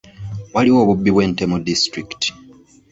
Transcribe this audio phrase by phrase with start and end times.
[0.53, 2.29] Waliwo obubbi bw'ente mu disitulikiti.